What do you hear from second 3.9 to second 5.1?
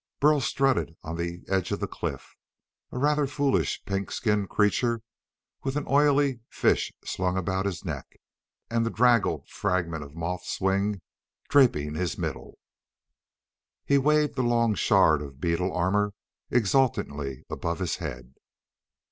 skinned creature